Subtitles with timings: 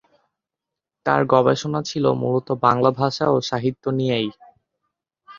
[1.05, 4.29] তাঁর গবেষণা ছিলো মূলত বাংলা ভাষা ও সাহিত্য নিয়েই।